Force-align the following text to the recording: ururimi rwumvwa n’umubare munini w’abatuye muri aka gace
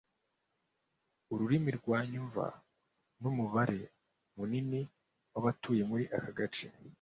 ururimi 1.33 1.69
rwumvwa 1.77 2.47
n’umubare 3.21 3.81
munini 4.35 4.81
w’abatuye 5.33 5.81
muri 5.89 6.05
aka 6.17 6.31
gace 6.39 6.67